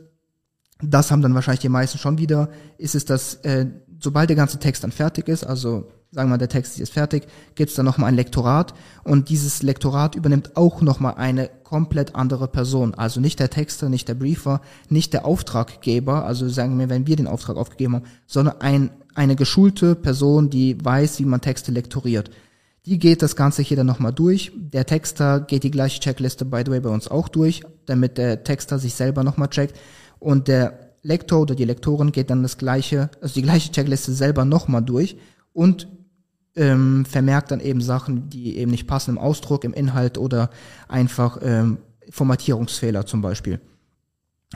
das 0.81 1.11
haben 1.11 1.21
dann 1.21 1.35
wahrscheinlich 1.35 1.61
die 1.61 1.69
meisten 1.69 1.97
schon 1.97 2.17
wieder, 2.17 2.49
ist 2.77 2.95
es, 2.95 3.05
dass 3.05 3.35
äh, 3.35 3.67
sobald 3.99 4.29
der 4.29 4.37
ganze 4.37 4.59
Text 4.59 4.83
dann 4.83 4.91
fertig 4.91 5.27
ist, 5.27 5.43
also 5.43 5.89
sagen 6.11 6.27
wir 6.27 6.33
mal, 6.33 6.37
der 6.37 6.49
Text 6.49 6.79
ist 6.79 6.91
fertig, 6.91 7.23
gibt 7.55 7.69
es 7.69 7.75
dann 7.75 7.85
nochmal 7.85 8.09
ein 8.09 8.15
Lektorat 8.15 8.73
und 9.03 9.29
dieses 9.29 9.63
Lektorat 9.63 10.15
übernimmt 10.15 10.57
auch 10.57 10.81
nochmal 10.81 11.15
eine 11.15 11.49
komplett 11.63 12.15
andere 12.15 12.49
Person. 12.49 12.93
Also 12.93 13.21
nicht 13.21 13.39
der 13.39 13.49
Texter, 13.49 13.87
nicht 13.87 14.09
der 14.09 14.15
Briefer, 14.15 14.61
nicht 14.89 15.13
der 15.13 15.25
Auftraggeber, 15.25 16.25
also 16.25 16.49
sagen 16.49 16.77
wir, 16.79 16.89
wenn 16.89 17.07
wir 17.07 17.15
den 17.15 17.27
Auftrag 17.27 17.55
aufgegeben 17.55 17.95
haben, 17.95 18.05
sondern 18.27 18.59
ein, 18.59 18.89
eine 19.15 19.37
geschulte 19.37 19.95
Person, 19.95 20.49
die 20.49 20.83
weiß, 20.83 21.19
wie 21.19 21.25
man 21.25 21.39
Texte 21.39 21.71
lektoriert. 21.71 22.29
Die 22.85 22.97
geht 22.97 23.21
das 23.21 23.35
Ganze 23.35 23.61
hier 23.61 23.77
dann 23.77 23.87
nochmal 23.87 24.13
durch. 24.13 24.51
Der 24.55 24.85
Texter 24.85 25.39
geht 25.41 25.63
die 25.63 25.71
gleiche 25.71 25.99
Checkliste, 25.99 26.45
by 26.45 26.63
the 26.65 26.71
way, 26.71 26.79
bei 26.79 26.89
uns 26.89 27.07
auch 27.07 27.27
durch, 27.27 27.61
damit 27.85 28.17
der 28.17 28.43
Texter 28.43 28.79
sich 28.79 28.95
selber 28.95 29.23
nochmal 29.23 29.49
checkt. 29.49 29.77
Und 30.19 30.47
der 30.47 30.91
Lektor 31.03 31.41
oder 31.41 31.55
die 31.55 31.65
Lektorin 31.65 32.11
geht 32.11 32.29
dann 32.29 32.43
das 32.43 32.57
gleiche, 32.57 33.09
also 33.21 33.35
die 33.35 33.41
gleiche 33.41 33.71
Checkliste 33.71 34.13
selber 34.13 34.45
nochmal 34.45 34.83
durch 34.83 35.17
und 35.53 35.87
ähm, 36.55 37.05
vermerkt 37.05 37.51
dann 37.51 37.59
eben 37.59 37.81
Sachen, 37.81 38.29
die 38.29 38.57
eben 38.57 38.71
nicht 38.71 38.87
passen 38.87 39.11
im 39.11 39.17
Ausdruck, 39.17 39.63
im 39.63 39.73
Inhalt 39.73 40.17
oder 40.17 40.49
einfach 40.87 41.39
ähm, 41.41 41.77
Formatierungsfehler 42.09 43.05
zum 43.05 43.21
Beispiel. 43.21 43.59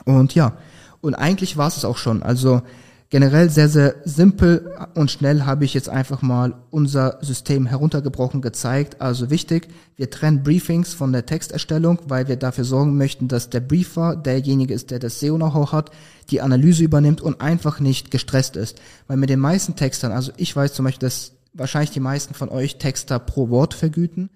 Und 0.04 0.34
ja, 0.34 0.56
und 1.00 1.14
eigentlich 1.14 1.56
war 1.56 1.68
es 1.68 1.84
auch 1.84 1.96
schon. 1.96 2.22
Also 2.22 2.62
Generell 3.08 3.50
sehr, 3.50 3.68
sehr 3.68 3.94
simpel 4.04 4.74
und 4.94 5.12
schnell 5.12 5.42
habe 5.42 5.64
ich 5.64 5.74
jetzt 5.74 5.88
einfach 5.88 6.22
mal 6.22 6.54
unser 6.70 7.18
System 7.20 7.64
heruntergebrochen 7.64 8.42
gezeigt. 8.42 9.00
Also 9.00 9.30
wichtig, 9.30 9.68
wir 9.94 10.10
trennen 10.10 10.42
Briefings 10.42 10.92
von 10.92 11.12
der 11.12 11.24
Texterstellung, 11.24 12.00
weil 12.08 12.26
wir 12.26 12.34
dafür 12.34 12.64
sorgen 12.64 12.96
möchten, 12.96 13.28
dass 13.28 13.48
der 13.48 13.60
Briefer 13.60 14.16
derjenige 14.16 14.74
ist, 14.74 14.90
der 14.90 14.98
das 14.98 15.20
SEO-Know-how 15.20 15.70
hat, 15.70 15.90
die 16.30 16.40
Analyse 16.40 16.82
übernimmt 16.82 17.20
und 17.20 17.40
einfach 17.40 17.78
nicht 17.78 18.10
gestresst 18.10 18.56
ist. 18.56 18.80
Weil 19.06 19.18
mit 19.18 19.30
den 19.30 19.38
meisten 19.38 19.76
Textern, 19.76 20.10
also 20.10 20.32
ich 20.36 20.56
weiß 20.56 20.72
zum 20.72 20.84
Beispiel, 20.84 21.06
dass 21.06 21.32
wahrscheinlich 21.54 21.92
die 21.92 22.00
meisten 22.00 22.34
von 22.34 22.48
euch 22.48 22.78
Texter 22.78 23.20
pro 23.20 23.50
Wort 23.50 23.72
vergüten. 23.74 24.30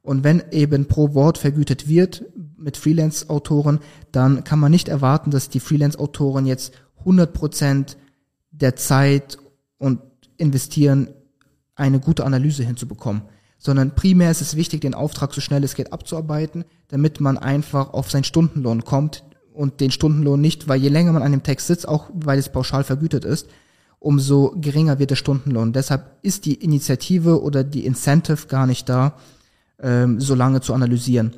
Und 0.00 0.24
wenn 0.24 0.42
eben 0.50 0.86
pro 0.86 1.12
Wort 1.12 1.36
vergütet 1.36 1.88
wird 1.88 2.24
mit 2.56 2.78
Freelance-Autoren, 2.78 3.80
dann 4.12 4.44
kann 4.44 4.60
man 4.60 4.70
nicht 4.70 4.88
erwarten, 4.88 5.30
dass 5.30 5.50
die 5.50 5.60
Freelance-Autoren 5.60 6.46
jetzt 6.46 6.72
100 7.00 7.34
Prozent 7.34 7.98
der 8.60 8.76
Zeit 8.76 9.38
und 9.78 10.00
investieren, 10.36 11.08
eine 11.74 12.00
gute 12.00 12.24
Analyse 12.24 12.62
hinzubekommen. 12.64 13.22
sondern 13.58 13.94
primär 13.94 14.30
ist 14.30 14.42
es 14.42 14.56
wichtig, 14.56 14.82
den 14.82 14.92
Auftrag 14.92 15.32
so 15.32 15.40
schnell 15.40 15.64
es 15.64 15.74
geht 15.74 15.90
abzuarbeiten, 15.90 16.66
damit 16.88 17.20
man 17.20 17.38
einfach 17.38 17.94
auf 17.94 18.10
seinen 18.10 18.24
Stundenlohn 18.24 18.84
kommt 18.84 19.24
und 19.54 19.80
den 19.80 19.90
Stundenlohn 19.90 20.38
nicht, 20.38 20.68
weil 20.68 20.82
je 20.82 20.90
länger 20.90 21.12
man 21.12 21.22
an 21.22 21.32
dem 21.32 21.42
Text 21.42 21.68
sitzt, 21.68 21.88
auch 21.88 22.10
weil 22.12 22.38
es 22.38 22.50
pauschal 22.50 22.84
vergütet 22.84 23.24
ist, 23.24 23.48
umso 24.00 24.54
geringer 24.60 24.98
wird 24.98 25.12
der 25.12 25.16
Stundenlohn. 25.16 25.72
Deshalb 25.72 26.18
ist 26.20 26.44
die 26.44 26.54
Initiative 26.54 27.42
oder 27.42 27.64
die 27.64 27.86
Incentive 27.86 28.48
gar 28.48 28.66
nicht 28.66 28.86
da, 28.90 29.14
ähm, 29.80 30.20
so 30.20 30.34
lange 30.34 30.60
zu 30.60 30.74
analysieren. 30.74 31.32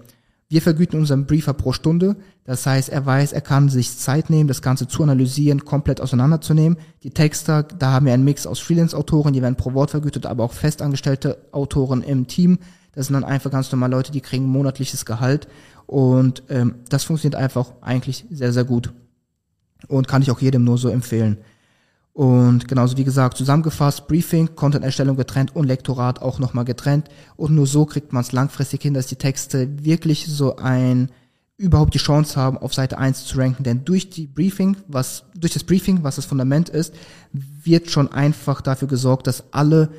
Wir 0.48 0.62
vergüten 0.62 1.00
unseren 1.00 1.26
Briefer 1.26 1.54
pro 1.54 1.72
Stunde. 1.72 2.16
Das 2.44 2.66
heißt, 2.66 2.88
er 2.88 3.04
weiß, 3.04 3.32
er 3.32 3.40
kann 3.40 3.68
sich 3.68 3.96
Zeit 3.98 4.30
nehmen, 4.30 4.46
das 4.46 4.62
Ganze 4.62 4.86
zu 4.86 5.02
analysieren, 5.02 5.64
komplett 5.64 6.00
auseinanderzunehmen. 6.00 6.78
Die 7.02 7.10
Texter, 7.10 7.64
da 7.64 7.90
haben 7.90 8.06
wir 8.06 8.14
einen 8.14 8.24
Mix 8.24 8.46
aus 8.46 8.60
Freelance-Autoren, 8.60 9.32
die 9.32 9.42
werden 9.42 9.56
pro 9.56 9.74
Wort 9.74 9.90
vergütet, 9.90 10.24
aber 10.24 10.44
auch 10.44 10.52
festangestellte 10.52 11.38
Autoren 11.50 12.02
im 12.02 12.28
Team. 12.28 12.58
Das 12.92 13.06
sind 13.06 13.14
dann 13.14 13.24
einfach 13.24 13.50
ganz 13.50 13.72
normale 13.72 13.96
Leute, 13.96 14.12
die 14.12 14.20
kriegen 14.20 14.46
monatliches 14.46 15.04
Gehalt. 15.04 15.48
Und 15.86 16.44
ähm, 16.48 16.76
das 16.88 17.04
funktioniert 17.04 17.40
einfach 17.40 17.72
eigentlich 17.80 18.24
sehr, 18.30 18.52
sehr 18.52 18.64
gut. 18.64 18.92
Und 19.88 20.06
kann 20.06 20.22
ich 20.22 20.30
auch 20.30 20.40
jedem 20.40 20.64
nur 20.64 20.78
so 20.78 20.88
empfehlen. 20.88 21.38
Und 22.16 22.66
genauso 22.66 22.96
wie 22.96 23.04
gesagt, 23.04 23.36
zusammengefasst, 23.36 24.08
Briefing, 24.08 24.56
Content-Erstellung 24.56 25.18
getrennt 25.18 25.54
und 25.54 25.66
Lektorat 25.66 26.22
auch 26.22 26.38
nochmal 26.38 26.64
getrennt. 26.64 27.10
Und 27.36 27.54
nur 27.54 27.66
so 27.66 27.84
kriegt 27.84 28.14
man 28.14 28.22
es 28.22 28.32
langfristig 28.32 28.80
hin, 28.80 28.94
dass 28.94 29.06
die 29.06 29.16
Texte 29.16 29.84
wirklich 29.84 30.26
so 30.26 30.56
ein, 30.56 31.10
überhaupt 31.58 31.92
die 31.92 31.98
Chance 31.98 32.40
haben, 32.40 32.56
auf 32.56 32.72
Seite 32.72 32.96
1 32.96 33.26
zu 33.26 33.36
ranken. 33.36 33.64
Denn 33.64 33.84
durch 33.84 34.08
die 34.08 34.26
Briefing, 34.26 34.78
was, 34.88 35.24
durch 35.34 35.52
das 35.52 35.64
Briefing, 35.64 36.04
was 36.04 36.16
das 36.16 36.24
Fundament 36.24 36.70
ist, 36.70 36.94
wird 37.34 37.90
schon 37.90 38.10
einfach 38.10 38.62
dafür 38.62 38.88
gesorgt, 38.88 39.26
dass 39.26 39.52
alle, 39.52 39.90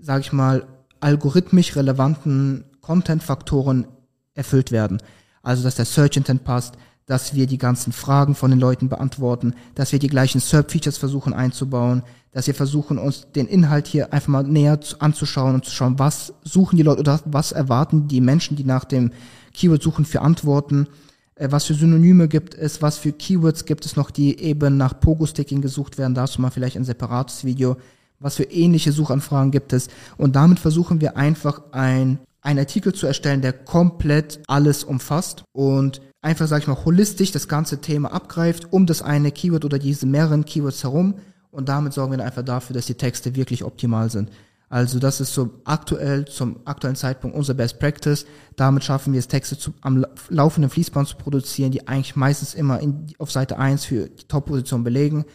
sage 0.00 0.20
ich 0.20 0.32
mal, 0.32 0.68
algorithmisch 1.00 1.74
relevanten 1.74 2.66
Content-Faktoren 2.82 3.88
erfüllt 4.34 4.70
werden. 4.70 5.02
Also, 5.42 5.64
dass 5.64 5.74
der 5.74 5.86
Search 5.86 6.16
Intent 6.16 6.44
passt, 6.44 6.76
dass 7.06 7.34
wir 7.34 7.46
die 7.46 7.58
ganzen 7.58 7.92
Fragen 7.92 8.34
von 8.34 8.50
den 8.50 8.60
Leuten 8.60 8.88
beantworten, 8.88 9.54
dass 9.74 9.92
wir 9.92 9.98
die 9.98 10.08
gleichen 10.08 10.40
SERP-Features 10.40 10.96
versuchen 10.96 11.32
einzubauen, 11.34 12.02
dass 12.32 12.46
wir 12.46 12.54
versuchen, 12.54 12.98
uns 12.98 13.26
den 13.34 13.46
Inhalt 13.46 13.86
hier 13.86 14.12
einfach 14.12 14.28
mal 14.28 14.42
näher 14.44 14.78
anzuschauen 14.98 15.54
und 15.54 15.64
zu 15.64 15.70
schauen, 15.70 15.98
was 15.98 16.32
suchen 16.42 16.76
die 16.76 16.82
Leute 16.82 17.00
oder 17.00 17.20
was 17.26 17.52
erwarten 17.52 18.08
die 18.08 18.20
Menschen, 18.20 18.56
die 18.56 18.64
nach 18.64 18.84
dem 18.84 19.12
Keyword 19.52 19.82
suchen, 19.82 20.04
für 20.04 20.22
Antworten, 20.22 20.88
äh, 21.36 21.48
was 21.50 21.64
für 21.64 21.74
Synonyme 21.74 22.26
gibt 22.26 22.54
es, 22.54 22.82
was 22.82 22.98
für 22.98 23.12
Keywords 23.12 23.66
gibt 23.66 23.84
es 23.84 23.96
noch, 23.96 24.10
die 24.10 24.40
eben 24.40 24.76
nach 24.76 24.98
Pogo-Sticking 24.98 25.60
gesucht 25.60 25.98
werden, 25.98 26.14
dazu 26.14 26.40
mal 26.40 26.50
vielleicht 26.50 26.76
ein 26.76 26.84
separates 26.84 27.44
Video, 27.44 27.76
was 28.18 28.36
für 28.36 28.44
ähnliche 28.44 28.92
Suchanfragen 28.92 29.50
gibt 29.50 29.72
es? 29.72 29.88
Und 30.16 30.36
damit 30.36 30.58
versuchen 30.58 31.00
wir 31.00 31.16
einfach 31.16 31.60
ein 31.72 32.18
einen 32.44 32.58
Artikel 32.58 32.92
zu 32.92 33.06
erstellen, 33.06 33.40
der 33.40 33.54
komplett 33.54 34.40
alles 34.46 34.84
umfasst 34.84 35.44
und 35.52 36.02
einfach, 36.24 36.48
sag 36.48 36.62
ich 36.62 36.66
mal, 36.66 36.84
holistisch 36.84 37.32
das 37.32 37.48
ganze 37.48 37.80
Thema 37.80 38.12
abgreift, 38.12 38.72
um 38.72 38.86
das 38.86 39.02
eine 39.02 39.30
Keyword 39.30 39.64
oder 39.64 39.78
diese 39.78 40.06
mehreren 40.06 40.44
Keywords 40.44 40.82
herum. 40.82 41.16
Und 41.50 41.68
damit 41.68 41.92
sorgen 41.92 42.16
wir 42.16 42.24
einfach 42.24 42.42
dafür, 42.42 42.74
dass 42.74 42.86
die 42.86 42.94
Texte 42.94 43.36
wirklich 43.36 43.62
optimal 43.62 44.10
sind. 44.10 44.30
Also 44.70 44.98
das 44.98 45.20
ist 45.20 45.34
so 45.34 45.50
aktuell, 45.64 46.24
zum 46.24 46.60
aktuellen 46.64 46.96
Zeitpunkt 46.96 47.36
unser 47.36 47.54
Best 47.54 47.78
Practice. 47.78 48.26
Damit 48.56 48.82
schaffen 48.82 49.12
wir 49.12 49.20
es, 49.20 49.28
Texte 49.28 49.58
zu, 49.58 49.74
am 49.82 50.04
laufenden 50.30 50.70
Fließband 50.70 51.06
zu 51.06 51.16
produzieren, 51.16 51.70
die 51.70 51.86
eigentlich 51.86 52.16
meistens 52.16 52.54
immer 52.54 52.80
in, 52.80 53.06
auf 53.18 53.30
Seite 53.30 53.58
1 53.58 53.84
für 53.84 54.08
die 54.08 54.26
Top-Position 54.26 54.82
belegen. 54.82 55.26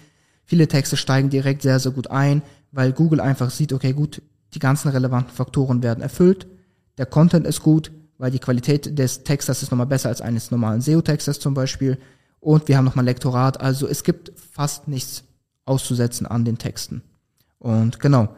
Viele 0.44 0.68
Texte 0.68 0.98
steigen 0.98 1.30
direkt 1.30 1.62
sehr, 1.62 1.80
sehr 1.80 1.92
gut 1.92 2.10
ein, 2.10 2.42
weil 2.72 2.92
Google 2.92 3.22
einfach 3.22 3.52
sieht, 3.52 3.72
okay, 3.72 3.94
gut, 3.94 4.22
die 4.56 4.60
ganzen 4.60 4.90
relevanten 4.90 5.34
Faktoren 5.34 5.84
werden 5.84 6.02
erfüllt. 6.02 6.48
Der 6.98 7.06
Content 7.06 7.46
ist 7.46 7.62
gut, 7.62 7.92
weil 8.20 8.30
die 8.30 8.40
Qualität 8.40 9.00
des 9.00 9.24
Textes 9.24 9.64
ist 9.64 9.72
nochmal 9.72 9.88
besser 9.88 10.10
als 10.10 10.22
eines 10.22 10.52
normalen 10.52 10.82
SEO-Textes 10.82 11.40
zum 11.40 11.56
Beispiel. 11.56 11.98
Und 12.40 12.68
wir 12.68 12.78
haben 12.78 12.86
nochmal 12.86 13.06
Lektorat, 13.06 13.60
also 13.60 13.88
es 13.88 14.04
gibt 14.04 14.32
fast 14.36 14.88
nichts 14.88 15.24
auszusetzen 15.66 16.28
an 16.28 16.46
den 16.46 16.58
Texten. 16.58 17.02
Und 17.58 18.00
genau, 18.00 18.30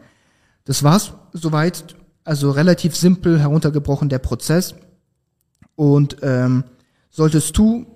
das 0.64 0.82
war's 0.82 1.12
soweit. 1.32 1.96
Also 2.24 2.52
relativ 2.52 2.94
simpel 2.94 3.40
heruntergebrochen 3.40 4.08
der 4.08 4.20
Prozess. 4.20 4.76
Und 5.74 6.18
ähm, 6.22 6.62
solltest 7.10 7.58
du 7.58 7.86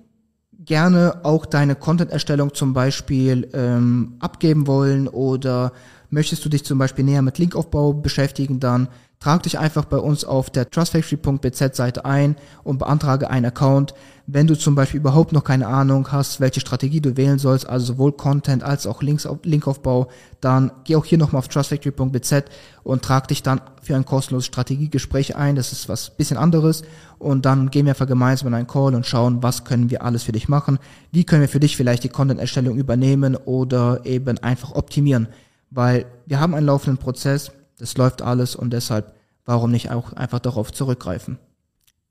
gerne 0.59 1.21
auch 1.23 1.47
deine 1.47 1.77
Content-Erstellung 1.77 2.53
zum 2.53 2.75
Beispiel 2.75 3.49
ähm, 3.53 4.17
abgeben 4.19 4.67
wollen 4.67 5.07
oder 5.07 5.73
möchtest 6.11 6.45
du 6.45 6.49
dich 6.49 6.65
zum 6.65 6.79
Beispiel 6.79 7.05
näher 7.05 7.23
mit 7.23 7.39
Linkaufbau 7.39 7.93
beschäftigen, 7.93 8.59
dann 8.59 8.89
Trag 9.19 9.43
dich 9.43 9.59
einfach 9.59 9.87
bei 9.87 9.97
uns 9.97 10.25
auf 10.25 10.51
der 10.51 10.71
trustfactory.bz 10.71 11.77
Seite 11.77 12.05
ein 12.05 12.37
und 12.65 12.79
beantrage 12.79 13.31
einen 13.31 13.47
Account. 13.47 13.95
Wenn 14.27 14.47
du 14.47 14.57
zum 14.57 14.75
Beispiel 14.75 15.01
überhaupt 15.01 15.33
noch 15.33 15.43
keine 15.43 15.69
Ahnung 15.69 16.13
hast, 16.13 16.41
welche 16.41 16.61
Strategie 16.61 17.01
du 17.01 17.17
wählen 17.17 17.39
sollst, 17.39 17.67
also 17.67 17.87
sowohl 17.87 18.13
Content 18.13 18.63
als 18.63 18.87
auch 18.87 19.01
Links, 19.01 19.27
Linkaufbau, 19.43 20.09
dann 20.41 20.71
geh 20.85 20.97
auch 20.97 21.05
hier 21.05 21.17
nochmal 21.17 21.39
auf 21.39 21.49
trustfactory.bz 21.49 22.35
und 22.83 23.03
trag 23.03 23.29
dich 23.29 23.43
dann 23.43 23.61
für 23.83 23.97
ein 23.97 24.05
kostenloses 24.05 24.47
Strategiegespräch 24.47 25.35
ein. 25.35 25.57
Das 25.57 25.73
ist 25.73 25.89
was 25.89 26.11
bisschen 26.11 26.37
anderes. 26.37 26.83
Und 27.19 27.47
dann 27.47 27.71
gehen 27.71 27.87
wir 27.87 27.93
einfach 27.93 28.07
gemeinsam 28.07 28.49
in 28.49 28.55
einen 28.55 28.67
Call 28.67 28.95
und 28.95 29.07
schauen, 29.07 29.43
was 29.43 29.65
können 29.65 29.91
wir 29.91 30.03
alles 30.03 30.25
für 30.25 30.33
dich 30.33 30.49
machen. 30.49 30.79
Wie 31.11 31.25
können 31.25 31.41
wir 31.41 31.49
für 31.49 31.61
dich 31.61 31.77
vielleicht 31.77 32.05
die 32.05 32.11
Content-Erstellung 32.11 32.77
übernehmen 32.77 33.35
oder 33.35 34.01
eben 34.05 34.39
einfach 34.39 34.75
optimieren. 34.75 35.29
Weil 35.71 36.05
wir 36.27 36.39
haben 36.39 36.55
einen 36.55 36.67
laufenden 36.67 36.99
Prozess 36.99 37.51
das 37.79 37.97
läuft 37.97 38.23
alles 38.23 38.57
und 38.57 38.73
deshalb, 38.73 39.15
warum 39.45 39.71
nicht 39.71 39.91
auch 39.91 40.13
einfach 40.13 40.39
darauf 40.39 40.73
zurückgreifen? 40.73 41.39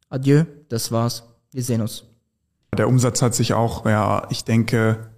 Adieu, 0.10 0.44
das 0.70 0.92
war's. 0.92 1.24
Wir 1.52 1.64
sehen 1.64 1.82
uns. 1.82 2.06
Der 2.78 2.88
Umsatz 2.88 3.22
hat 3.22 3.34
sich 3.34 3.54
auch, 3.54 3.86
ja, 3.86 4.28
ich 4.30 4.44
denke, 4.44 5.10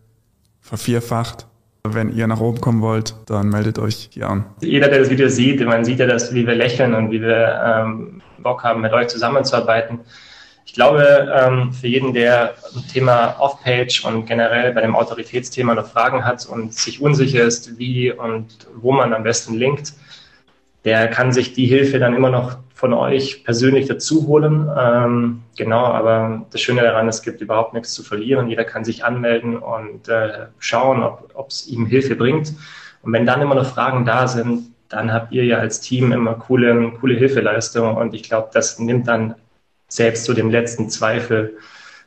vervierfacht. 0.61 1.47
Wenn 1.83 2.13
ihr 2.13 2.27
nach 2.27 2.41
oben 2.41 2.59
kommen 2.59 2.81
wollt, 2.81 3.15
dann 3.27 3.49
meldet 3.49 3.79
euch 3.79 4.09
hier 4.11 4.29
an. 4.29 4.45
Jeder, 4.59 4.89
der 4.89 4.99
das 4.99 5.09
Video 5.09 5.29
sieht, 5.29 5.65
man 5.65 5.85
sieht 5.85 5.99
ja, 5.99 6.05
dass, 6.05 6.33
wie 6.33 6.45
wir 6.45 6.55
lächeln 6.55 6.93
und 6.93 7.11
wie 7.11 7.21
wir 7.21 7.61
ähm, 7.63 8.21
Bock 8.39 8.63
haben, 8.63 8.81
mit 8.81 8.91
euch 8.91 9.07
zusammenzuarbeiten. 9.07 9.99
Ich 10.65 10.73
glaube, 10.73 11.31
ähm, 11.33 11.71
für 11.71 11.87
jeden, 11.87 12.13
der 12.13 12.55
ein 12.75 12.85
Thema 12.91 13.39
Off-Page 13.39 14.03
und 14.03 14.25
generell 14.25 14.73
bei 14.73 14.81
dem 14.81 14.95
Autoritätsthema 14.95 15.73
noch 15.73 15.87
Fragen 15.87 16.25
hat 16.25 16.45
und 16.45 16.73
sich 16.73 17.01
unsicher 17.01 17.43
ist, 17.43 17.79
wie 17.79 18.11
und 18.11 18.67
wo 18.75 18.91
man 18.91 19.13
am 19.13 19.23
besten 19.23 19.53
linkt, 19.53 19.93
der 20.87 21.09
kann 21.09 21.33
sich 21.33 21.51
die 21.51 21.65
Hilfe 21.65 21.99
dann 21.99 22.15
immer 22.15 22.29
noch 22.29 22.59
von 22.73 22.93
euch 22.93 23.43
persönlich 23.43 23.87
dazu 23.87 24.25
holen. 24.25 24.69
Ähm, 24.79 25.41
genau, 25.57 25.83
aber 25.83 26.45
das 26.49 26.61
Schöne 26.61 26.81
daran, 26.81 27.09
es 27.09 27.21
gibt 27.23 27.41
überhaupt 27.41 27.73
nichts 27.73 27.93
zu 27.93 28.03
verlieren. 28.03 28.47
Jeder 28.47 28.63
kann 28.63 28.85
sich 28.85 29.03
anmelden 29.03 29.57
und 29.57 30.07
äh, 30.07 30.45
schauen, 30.59 31.03
ob 31.03 31.49
es 31.49 31.67
ihm 31.67 31.87
Hilfe 31.87 32.15
bringt. 32.15 32.53
Und 33.01 33.11
wenn 33.11 33.25
dann 33.25 33.41
immer 33.41 33.55
noch 33.55 33.65
Fragen 33.65 34.05
da 34.05 34.29
sind, 34.29 34.71
dann 34.87 35.11
habt 35.11 35.33
ihr 35.33 35.43
ja 35.43 35.57
als 35.57 35.81
Team 35.81 36.13
immer 36.13 36.35
coole, 36.35 36.93
coole 37.01 37.15
Hilfeleistung. 37.15 37.97
Und 37.97 38.13
ich 38.13 38.23
glaube, 38.23 38.51
das 38.53 38.79
nimmt 38.79 39.09
dann 39.09 39.35
selbst 39.89 40.23
zu 40.23 40.33
dem 40.33 40.49
letzten 40.49 40.89
Zweifel 40.89 41.57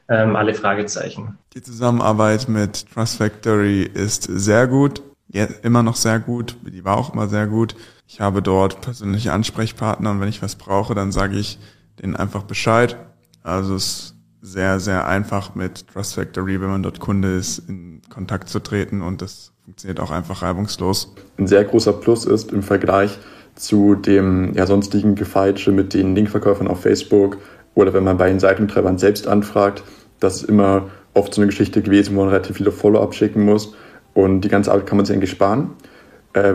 ähm, 0.09 0.37
alle 0.37 0.55
Fragezeichen. 0.55 1.37
Die 1.53 1.61
Zusammenarbeit 1.61 2.49
mit 2.49 2.91
Trust 2.95 3.19
Factory 3.19 3.83
ist 3.83 4.23
sehr 4.23 4.67
gut, 4.67 5.03
ja, 5.29 5.49
immer 5.63 5.83
noch 5.83 5.97
sehr 5.97 6.19
gut. 6.19 6.57
Die 6.63 6.83
war 6.83 6.97
auch 6.97 7.13
immer 7.13 7.29
sehr 7.29 7.47
gut. 7.47 7.77
Ich 8.13 8.21
habe 8.21 8.43
dort 8.43 8.81
persönliche 8.81 9.33
Ansprechpartner 9.33 10.11
und 10.11 10.21
wenn 10.21 10.29
ich 10.29 10.43
was 10.43 10.57
brauche, 10.57 10.97
dann 10.97 11.13
sage 11.13 11.37
ich 11.37 11.61
denen 12.03 12.17
einfach 12.17 12.43
Bescheid. 12.43 12.97
Also 13.45 13.77
es 13.77 13.85
ist 13.85 14.15
sehr, 14.43 14.81
sehr 14.81 15.07
einfach 15.07 15.55
mit 15.55 15.87
Trust 15.87 16.17
Factory, 16.17 16.61
wenn 16.61 16.71
man 16.71 16.83
dort 16.83 16.99
Kunde 16.99 17.37
ist, 17.37 17.61
in 17.69 18.03
Kontakt 18.13 18.49
zu 18.49 18.59
treten 18.59 19.01
und 19.01 19.23
das 19.23 19.53
funktioniert 19.65 20.01
auch 20.01 20.11
einfach 20.11 20.43
reibungslos. 20.43 21.15
Ein 21.39 21.47
sehr 21.47 21.63
großer 21.63 21.93
Plus 21.93 22.25
ist 22.25 22.51
im 22.51 22.65
Vergleich 22.65 23.17
zu 23.55 23.95
dem 23.95 24.55
ja, 24.55 24.67
sonstigen 24.67 25.15
Gefeitsche 25.15 25.71
mit 25.71 25.95
den 25.95 26.17
Linkverkäufern 26.17 26.67
auf 26.67 26.81
Facebook 26.81 27.37
oder 27.77 27.95
wenn 27.95 28.03
man 28.03 28.17
bei 28.17 28.29
den 28.29 28.41
Seitentreibern 28.41 28.99
selbst 28.99 29.29
anfragt, 29.29 29.85
das 30.19 30.43
ist 30.43 30.49
immer 30.49 30.91
oft 31.15 31.33
so 31.33 31.41
eine 31.41 31.47
Geschichte 31.47 31.81
gewesen, 31.81 32.17
wo 32.17 32.23
man 32.23 32.31
relativ 32.31 32.57
viele 32.57 32.73
Follow-up 32.73 33.15
schicken 33.15 33.45
muss 33.45 33.73
und 34.15 34.41
die 34.41 34.49
ganze 34.49 34.73
Arbeit 34.73 34.89
kann 34.89 34.97
man 34.97 35.07
sich 35.07 35.15
eigentlich 35.15 35.31
sparen. 35.31 35.75
Äh, 36.33 36.55